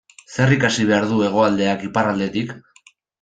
[0.35, 2.55] Zer ikasi behar du Hegoaldeak Iparraldetik?